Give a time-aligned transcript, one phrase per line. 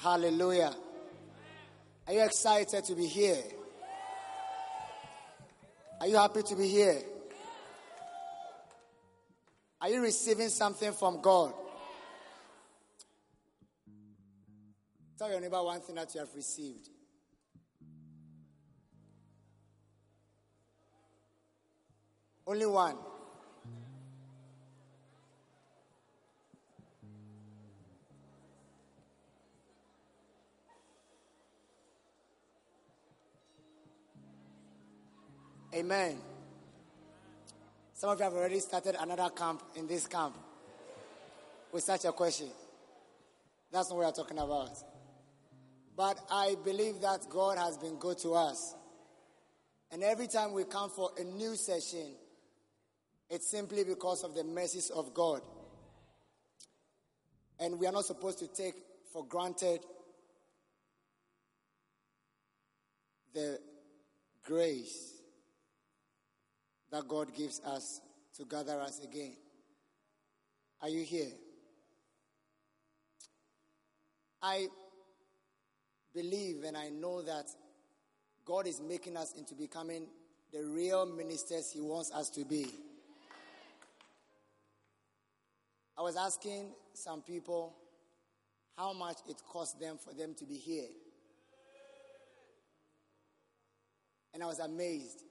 [0.00, 0.74] Hallelujah.
[2.06, 3.42] Are you excited to be here?
[6.00, 7.02] Are you happy to be here?
[9.80, 11.52] Are you receiving something from God?
[15.18, 16.88] Tell your neighbor one thing that you have received.
[22.46, 22.96] Only one.
[35.78, 36.16] Amen.
[37.94, 40.34] Some of you have already started another camp in this camp
[41.70, 42.48] with such a question.
[43.70, 44.70] That's not what we're talking about.
[45.96, 48.74] But I believe that God has been good to us.
[49.92, 52.08] And every time we come for a new session,
[53.30, 55.42] it's simply because of the mercies of God.
[57.60, 58.74] And we are not supposed to take
[59.12, 59.78] for granted
[63.32, 63.60] the
[64.44, 65.17] grace
[66.90, 68.00] that God gives us
[68.36, 69.36] to gather us again.
[70.80, 71.32] Are you here?
[74.42, 74.68] I
[76.14, 77.46] believe and I know that
[78.44, 80.06] God is making us into becoming
[80.52, 82.66] the real ministers He wants us to be.
[85.98, 87.74] I was asking some people
[88.76, 90.88] how much it cost them for them to be here.
[94.32, 95.24] And I was amazed.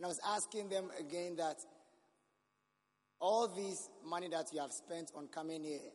[0.00, 1.56] And I was asking them again that
[3.20, 5.92] all this money that you have spent on coming here,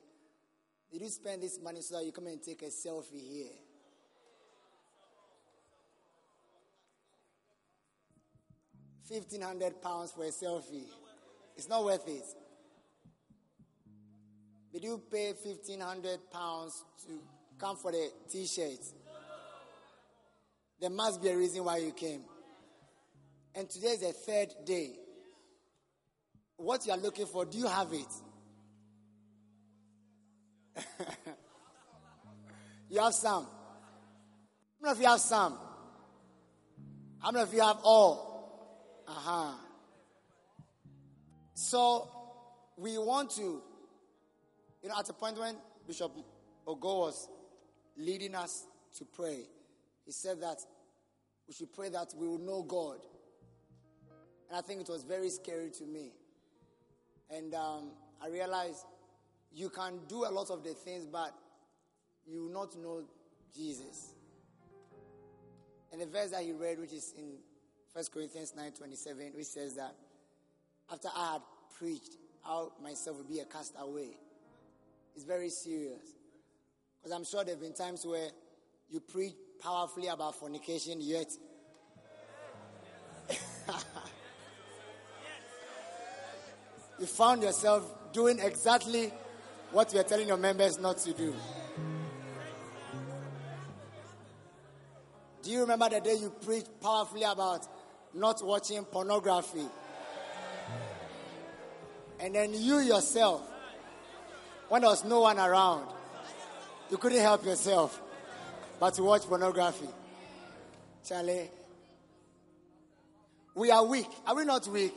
[0.92, 3.50] did you spend this money so that you come and take a selfie here?
[9.09, 10.86] Fifteen hundred pounds for a selfie.
[11.58, 12.26] It's not worth it.
[14.72, 17.14] Did you pay fifteen hundred pounds to
[17.58, 18.86] come for the t-shirt?
[20.80, 22.22] There must be a reason why you came.
[23.56, 24.92] And today is the third day.
[26.58, 28.05] What you are looking for, do you have it?
[32.89, 33.45] you have some.
[33.45, 33.49] How
[34.82, 35.58] many of you have some?
[37.20, 39.04] How many of you have all?
[39.08, 39.54] Uh huh.
[41.54, 42.10] So
[42.77, 43.61] we want to,
[44.83, 45.55] you know, at a point when
[45.87, 46.11] Bishop
[46.67, 47.30] Ogo was
[47.98, 48.66] leading us
[48.98, 49.43] to pray,
[50.05, 50.58] he said that
[51.48, 52.98] we should pray that we will know God.
[54.50, 56.11] And I think it was very scary to me.
[57.30, 57.92] And um,
[58.22, 58.86] I realized
[59.54, 61.33] you can do a lot of the things, but
[62.28, 63.04] you will not know
[63.55, 64.14] Jesus.
[65.92, 67.38] And the verse that he read, which is in
[67.94, 69.95] 1 Corinthians 9 27, which says that
[70.92, 71.42] after I had
[71.78, 74.10] preached, I myself would be a castaway.
[75.16, 76.04] It's very serious.
[77.02, 78.30] Because I'm sure there have been times where
[78.89, 81.32] you preach powerfully about fornication, yet
[87.00, 87.83] you found yourself
[88.14, 89.11] doing exactly
[89.72, 91.33] what you are telling your members not to do.
[95.44, 97.67] Do you remember the day you preached powerfully about
[98.14, 99.67] not watching pornography?
[102.20, 103.42] And then you yourself,
[104.70, 105.88] when there was no one around,
[106.89, 108.02] you couldn't help yourself
[108.80, 109.89] but to watch pornography.
[111.08, 111.50] Charlie,
[113.54, 114.08] we are weak.
[114.26, 114.94] Are we not weak?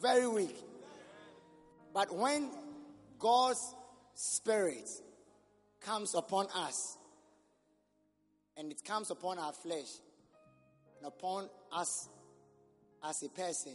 [0.00, 0.56] Very weak.
[1.92, 2.50] But when
[3.18, 3.74] God's
[4.14, 4.88] Spirit
[5.80, 6.96] comes upon us,
[8.56, 9.88] and it comes upon our flesh,
[10.98, 12.08] and upon us
[13.02, 13.74] as a person,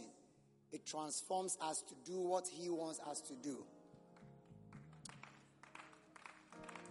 [0.72, 3.64] it transforms us to do what He wants us to do.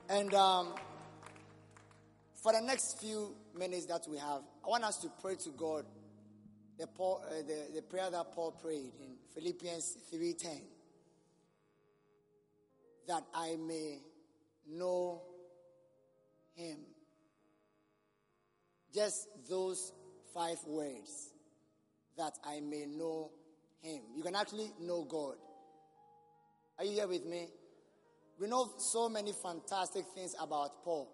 [0.09, 0.73] And um,
[2.44, 5.85] for the next few minutes that we have, I want us to pray to God
[6.78, 10.62] the, Paul, uh, the, the prayer that Paul prayed in Philippians 3:10
[13.07, 14.01] that I may
[14.68, 15.22] know
[16.55, 16.78] him.
[18.93, 19.91] Just those
[20.34, 21.32] five words
[22.17, 23.32] that I may know
[23.82, 24.02] him.
[24.16, 25.35] You can actually know God.
[26.79, 27.49] Are you here with me?
[28.40, 31.11] We know so many fantastic things about Paul.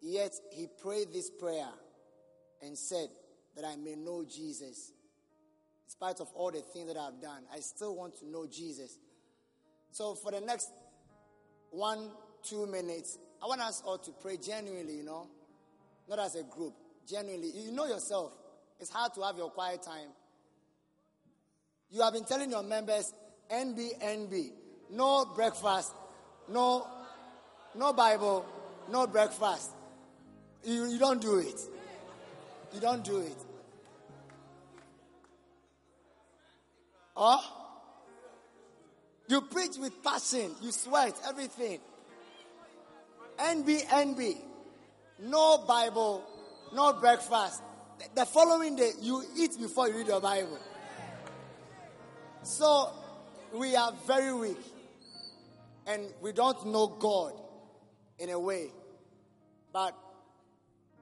[0.00, 1.72] Yet he prayed this prayer
[2.60, 3.08] and said,
[3.54, 4.92] that I may know Jesus.
[5.92, 8.96] Spite of all the things that I've done, I still want to know Jesus.
[9.90, 10.70] So for the next
[11.70, 12.08] one,
[12.42, 15.26] two minutes, I want us all to pray genuinely, you know,
[16.08, 16.72] not as a group,
[17.06, 17.50] genuinely.
[17.50, 18.32] You know yourself.
[18.80, 20.08] It's hard to have your quiet time.
[21.90, 23.12] You have been telling your members,
[23.52, 24.50] NB, NB,
[24.92, 25.92] no breakfast,
[26.48, 26.86] no
[27.74, 28.46] no Bible,
[28.90, 29.72] no breakfast.
[30.64, 31.60] You, you don't do it.
[32.72, 33.36] You don't do it.
[37.16, 37.38] Or
[39.28, 41.80] you preach with passion, you sweat, everything.
[43.38, 44.36] NB, NB.
[45.20, 46.24] No Bible,
[46.74, 47.62] no breakfast.
[48.14, 50.58] The following day, you eat before you read your Bible.
[52.42, 52.90] So,
[53.54, 54.58] we are very weak.
[55.86, 57.32] And we don't know God
[58.18, 58.68] in a way.
[59.72, 59.96] But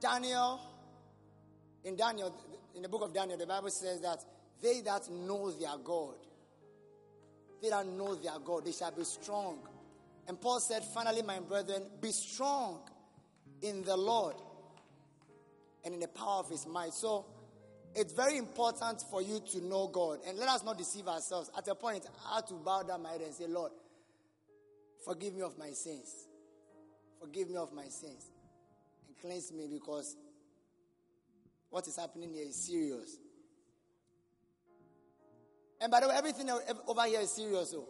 [0.01, 0.61] Daniel,
[1.85, 2.35] in Daniel,
[2.75, 4.25] in the book of Daniel, the Bible says that
[4.63, 6.15] they that know their God,
[7.63, 9.59] they that know their God, they shall be strong.
[10.29, 12.81] And Paul said, finally, my brethren, be strong
[13.63, 14.37] in the Lord
[15.85, 16.93] and in the power of his might.
[16.93, 17.27] So
[17.95, 20.21] it's very important for you to know God.
[20.27, 21.51] And let us not deceive ourselves.
[21.57, 23.73] At a point, I had to bow down my head and say, Lord,
[25.05, 26.29] forgive me of my sins.
[27.21, 28.31] Forgive me of my sins.
[29.09, 30.17] And cleanse me because
[31.71, 33.17] what is happening here is serious.
[35.81, 36.51] And by the way, everything
[36.87, 37.75] over here is serious.
[37.77, 37.89] Oh.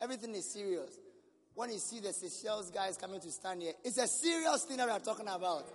[0.00, 0.98] Everything is serious.
[1.54, 4.86] When you see the Seychelles guys coming to stand here, it's a serious thing that
[4.86, 5.68] we are talking about.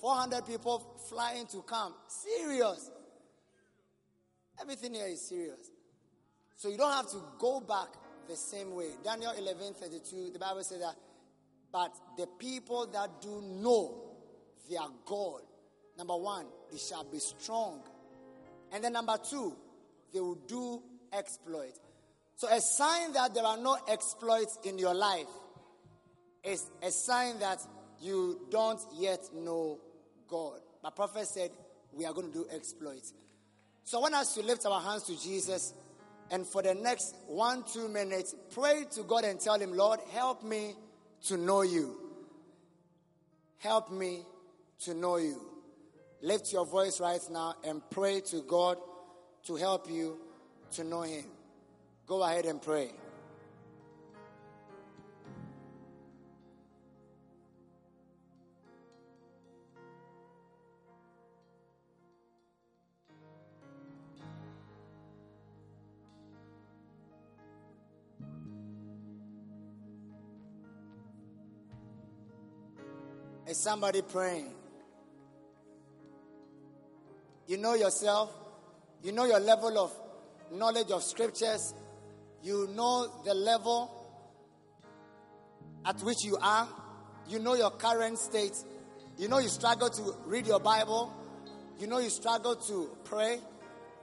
[0.00, 0.78] 400 people
[1.08, 1.94] flying to come.
[2.08, 2.90] Serious.
[4.60, 5.70] Everything here is serious.
[6.56, 7.88] So you don't have to go back
[8.28, 8.90] the same way.
[9.02, 10.94] Daniel 11 32, the Bible says that,
[11.72, 13.94] but the people that do know
[14.70, 15.40] their God,
[15.98, 17.80] number one, they shall be strong.
[18.72, 19.56] And then number two,
[20.14, 20.80] they will do
[21.12, 21.74] exploit.
[22.36, 25.26] So a sign that there are no exploits in your life
[26.42, 27.58] is a sign that
[28.00, 29.80] you don't yet know
[30.28, 30.60] God.
[30.82, 31.50] My prophet said,
[31.92, 33.12] We are going to do exploits.
[33.84, 35.74] So I want us to lift our hands to Jesus
[36.30, 40.42] and for the next one, two minutes, pray to God and tell Him, Lord, help
[40.42, 40.74] me
[41.26, 41.96] to know you.
[43.58, 44.22] Help me
[44.80, 45.40] to know you.
[46.22, 48.78] Lift your voice right now and pray to God
[49.44, 50.18] to help you
[50.72, 51.24] to know Him.
[52.06, 52.90] Go ahead and pray.
[73.46, 74.50] Is somebody praying?
[77.46, 78.43] You know yourself.
[79.04, 79.92] You know your level of
[80.50, 81.74] knowledge of scriptures.
[82.42, 83.90] You know the level
[85.84, 86.66] at which you are.
[87.28, 88.56] You know your current state.
[89.18, 91.12] You know you struggle to read your Bible.
[91.78, 93.40] You know you struggle to pray.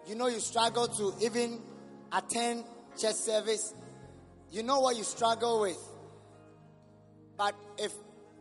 [0.05, 1.59] You know you struggle to even
[2.11, 2.63] attend
[2.95, 3.73] church service.
[4.51, 5.79] You know what you struggle with.
[7.39, 7.91] But if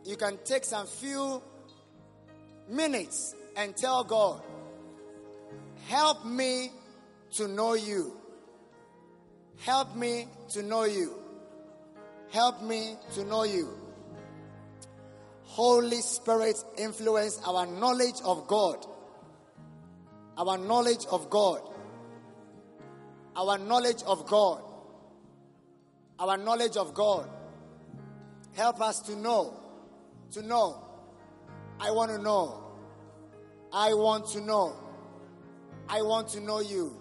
[0.05, 1.41] you can take some few
[2.69, 4.43] minutes and tell God,
[5.87, 6.71] help me
[7.33, 8.17] to know you.
[9.59, 11.13] Help me to know you.
[12.31, 13.77] Help me to know you.
[15.43, 18.85] Holy Spirit influence our knowledge of God.
[20.37, 21.61] Our knowledge of God.
[23.35, 24.63] Our knowledge of God.
[26.19, 27.29] Our knowledge of God.
[28.55, 29.61] Help us to know
[30.31, 30.81] to know.
[31.79, 32.63] I want to know.
[33.73, 34.75] I want to know.
[35.91, 36.95] I want to know you.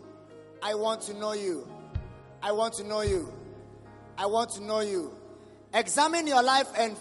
[0.60, 1.66] I want to know you.
[2.42, 3.32] I want to know you.
[4.18, 5.12] I want to know you.
[5.72, 6.96] Examine your life and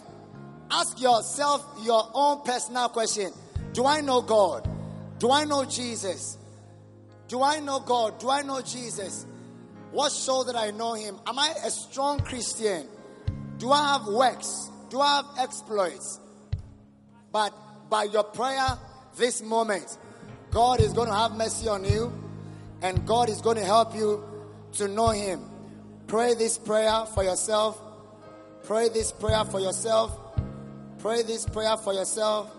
[0.70, 3.32] ask yourself your own personal question
[3.74, 4.70] Do I know God?
[5.18, 6.38] Do I know Jesus?
[7.28, 8.20] Do I know God?
[8.20, 9.26] Do I know Jesus?
[9.92, 11.18] What shows that I know Him?
[11.26, 12.88] Am I a strong Christian?
[13.58, 14.70] Do I have works?
[14.92, 16.20] Do I have exploits?
[17.32, 17.52] But
[17.90, 18.78] by your prayer
[19.18, 19.98] this moment,
[20.52, 22.12] God is going to have mercy on you
[22.82, 24.24] and God is going to help you
[24.74, 25.42] to know Him.
[26.08, 27.80] Pray this prayer for yourself.
[28.64, 30.18] Pray this prayer for yourself.
[31.00, 32.52] Pray this prayer for yourself.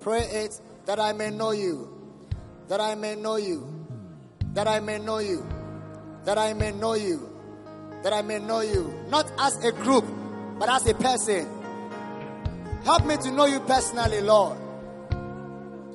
[0.00, 1.88] Pray it that I may know you.
[2.68, 3.68] That I may know you.
[4.54, 5.46] That I may know you.
[6.24, 7.28] That I may know you.
[8.02, 8.92] That I may know you.
[9.08, 10.04] Not as a group,
[10.58, 11.48] but as a person.
[12.84, 14.58] Help me to know you personally, Lord.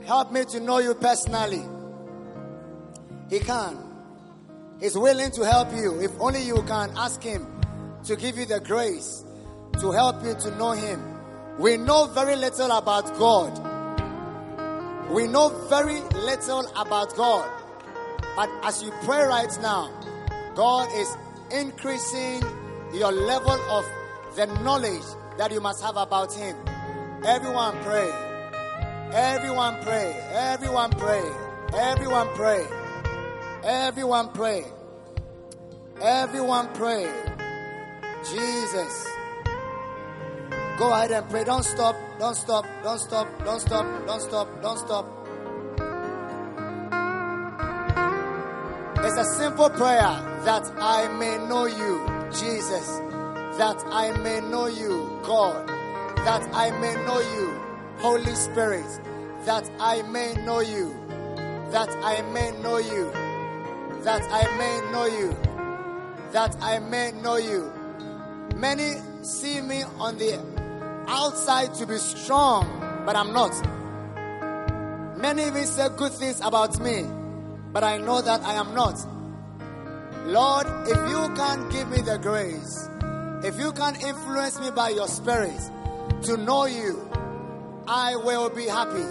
[0.08, 1.64] Help me to know you personally.
[3.30, 3.78] He can.
[4.80, 6.00] He's willing to help you.
[6.00, 7.46] If only you can ask Him
[8.06, 9.26] to give you the grace
[9.82, 11.04] to help you to know Him.
[11.60, 13.52] We know very little about God.
[15.12, 17.50] We know very little about God.
[18.38, 19.92] But as you pray right now,
[20.56, 21.18] God is
[21.52, 22.44] increasing
[22.94, 23.86] your level of
[24.38, 25.04] the knowledge
[25.38, 26.56] that you must have about Him.
[27.26, 28.27] Everyone pray.
[29.14, 30.14] Everyone pray.
[30.32, 31.24] Everyone pray.
[31.74, 32.66] Everyone pray.
[33.64, 34.66] Everyone pray.
[36.02, 37.10] Everyone pray.
[38.30, 39.08] Jesus.
[40.78, 41.44] Go ahead and pray.
[41.44, 41.96] Don't stop.
[42.20, 42.66] Don't stop.
[42.84, 43.28] Don't stop.
[43.44, 43.86] Don't stop.
[44.06, 44.62] Don't stop.
[44.62, 45.06] Don't stop.
[49.06, 50.02] It's a simple prayer
[50.44, 52.88] that I may know you, Jesus.
[53.58, 55.68] That I may know you, God.
[56.26, 57.67] That I may know you,
[58.00, 58.86] Holy Spirit.
[59.46, 60.94] That I may know you.
[61.72, 63.12] That I may know you.
[64.04, 65.36] That I may know you.
[66.32, 67.72] That I may know you.
[68.56, 70.40] Many see me on the
[71.08, 73.54] outside to be strong, but I'm not.
[75.18, 77.04] Many even say good things about me,
[77.72, 78.98] but I know that I am not.
[80.26, 82.90] Lord, if you can give me the grace,
[83.44, 85.60] if you can influence me by your spirit
[86.24, 87.07] to know you,
[87.90, 89.06] I will be happy.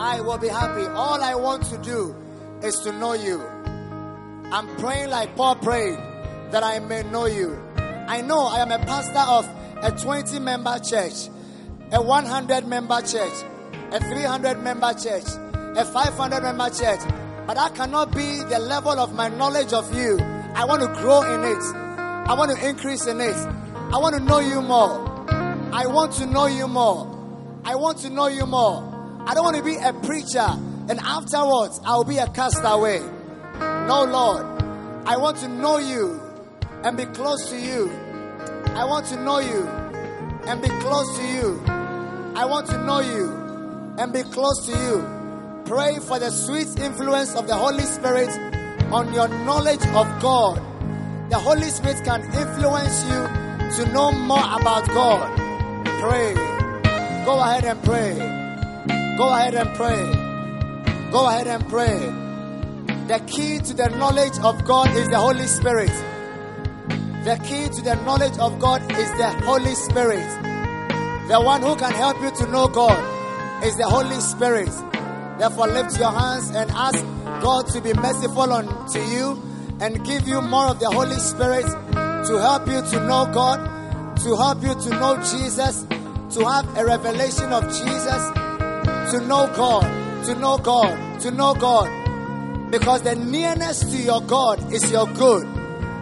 [0.00, 0.86] I will be happy.
[0.86, 2.16] All I want to do
[2.62, 3.42] is to know you.
[4.50, 5.98] I'm praying like Paul prayed
[6.50, 7.60] that I may know you.
[7.76, 9.46] I know I am a pastor of
[9.84, 11.28] a 20 member church,
[11.92, 13.32] a 100 member church,
[13.92, 15.24] a 300 member church,
[15.76, 17.00] a 500 member church,
[17.46, 20.18] but that cannot be the level of my knowledge of you.
[20.54, 24.22] I want to grow in it, I want to increase in it, I want to
[24.22, 25.12] know you more.
[25.74, 27.13] I want to know you more.
[27.66, 28.82] I want to know you more.
[29.26, 30.46] I don't want to be a preacher
[30.88, 33.00] and afterwards I will be a castaway.
[33.58, 34.46] No, Lord.
[35.06, 36.20] I want to know you
[36.82, 37.90] and be close to you.
[38.74, 39.66] I want to know you
[40.46, 41.62] and be close to you.
[42.36, 43.30] I want to know you
[43.98, 45.62] and be close to you.
[45.64, 48.30] Pray for the sweet influence of the Holy Spirit
[48.92, 50.56] on your knowledge of God.
[51.30, 55.36] The Holy Spirit can influence you to know more about God.
[56.00, 56.53] Pray.
[57.24, 58.14] Go ahead and pray.
[59.16, 61.10] Go ahead and pray.
[61.10, 61.98] Go ahead and pray.
[63.06, 65.92] The key to the knowledge of God is the Holy Spirit.
[67.24, 70.28] The key to the knowledge of God is the Holy Spirit.
[71.28, 74.68] The one who can help you to know God is the Holy Spirit.
[75.38, 77.02] Therefore, lift your hands and ask
[77.42, 79.42] God to be merciful unto you
[79.80, 83.64] and give you more of the Holy Spirit to help you to know God,
[84.18, 85.86] to help you to know Jesus,
[86.34, 88.30] to have a revelation of Jesus,
[89.12, 92.70] to know God, to know God, to know God.
[92.72, 95.46] Because the nearness to your God is your good,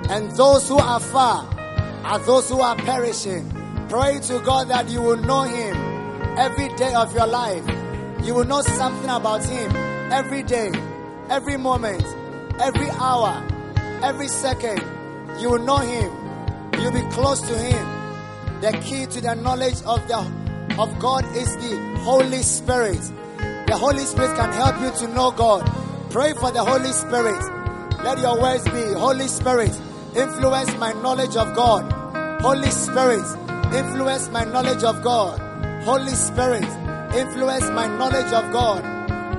[0.09, 1.47] and those who are far
[2.05, 3.47] are those who are perishing.
[3.91, 5.77] Pray to God that you will know Him
[6.39, 7.65] every day of your life.
[8.25, 9.71] You will know something about Him
[10.11, 10.71] every day,
[11.29, 12.05] every moment,
[12.59, 13.47] every hour,
[14.03, 14.83] every second.
[15.41, 16.11] You will know Him.
[16.81, 17.92] You'll be close to Him.
[18.63, 20.19] The key to the knowledge of the
[20.79, 23.03] of God is the Holy Spirit.
[23.67, 25.67] The Holy Spirit can help you to know God.
[26.11, 27.43] Pray for the Holy Spirit.
[28.05, 29.73] Let your words be Holy Spirit,
[30.15, 31.91] influence my knowledge of God.
[32.41, 33.27] Holy Spirit,
[33.75, 35.41] influence my knowledge of God.
[35.83, 36.63] Holy Spirit,
[37.17, 38.85] influence my knowledge of God.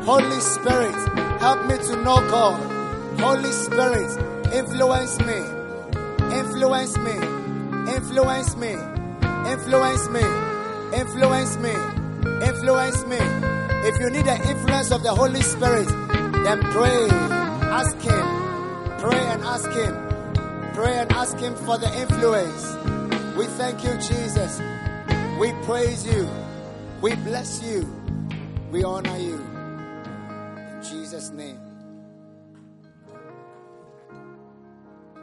[0.04, 2.60] Holy Spirit, help me to know God.
[3.22, 5.40] Holy Spirit, influence me.
[6.36, 7.16] Influence me.
[7.96, 8.93] Influence me.
[9.54, 10.24] Influence me.
[10.98, 11.76] Influence me.
[12.42, 13.18] Influence me.
[13.88, 15.88] If you need the influence of the Holy Spirit,
[16.44, 17.08] then pray.
[17.70, 18.26] Ask Him.
[18.98, 19.94] Pray and ask Him.
[20.74, 22.64] Pray and ask Him for the influence.
[23.38, 24.60] We thank you, Jesus.
[25.40, 26.28] We praise you.
[27.04, 27.88] We bless you.
[28.72, 29.36] We honor you.
[29.36, 31.63] In Jesus' name.